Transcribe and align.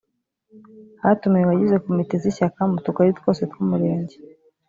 hatumiwe 1.03 1.43
abagize 1.45 1.75
komite 1.85 2.15
z 2.21 2.25
ishyaka 2.31 2.59
mu 2.71 2.77
tugari 2.85 3.11
twose 3.19 3.41
twumurenge 3.51 4.15